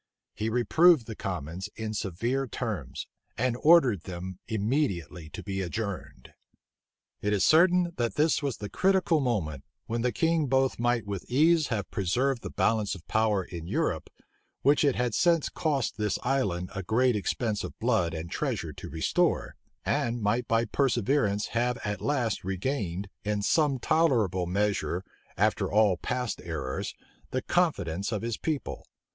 He 0.33 0.49
reproved 0.49 1.05
the 1.05 1.13
commons 1.15 1.69
in 1.75 1.93
severe 1.93 2.47
terms, 2.47 3.05
and 3.37 3.55
ordered 3.61 4.01
them 4.05 4.39
immediately 4.47 5.29
to 5.29 5.43
be 5.43 5.61
adjourned. 5.61 6.33
It 7.21 7.33
is 7.33 7.45
certain, 7.45 7.93
that 7.97 8.15
this 8.15 8.41
was 8.41 8.57
the 8.57 8.67
critical 8.67 9.19
moment, 9.19 9.63
when 9.85 10.01
the 10.01 10.11
king 10.11 10.47
both 10.47 10.79
might 10.79 11.05
with 11.05 11.29
ease 11.29 11.67
have 11.67 11.91
preserved 11.91 12.41
the 12.41 12.49
balance 12.49 12.95
of 12.95 13.07
power 13.07 13.43
in 13.43 13.67
Europe, 13.67 14.09
which 14.63 14.83
it 14.83 14.95
has 14.95 15.15
since 15.15 15.49
cost 15.49 15.97
this 15.97 16.17
island 16.23 16.71
a 16.73 16.81
great 16.81 17.15
expense 17.15 17.63
of 17.63 17.77
blood 17.77 18.15
and 18.15 18.31
treasure 18.31 18.73
to 18.73 18.89
restore, 18.89 19.55
and 19.85 20.19
might 20.23 20.47
by 20.47 20.65
perseverance 20.65 21.49
have 21.49 21.77
at 21.85 22.01
last 22.01 22.43
regained, 22.43 23.07
in 23.23 23.43
some 23.43 23.77
tolerable 23.77 24.47
measure, 24.47 25.03
after 25.37 25.71
all 25.71 25.95
past 25.95 26.41
errors, 26.43 26.95
the 27.29 27.43
confidence 27.43 28.11
of 28.11 28.23
his 28.23 28.35
people. 28.37 28.87